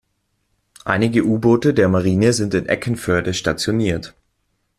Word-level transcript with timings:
Einige 0.83 1.25
U-Boote 1.25 1.75
der 1.75 1.87
Marine 1.87 2.33
sind 2.33 2.55
in 2.55 2.65
Eckernförde 2.65 3.35
stationiert. 3.35 4.15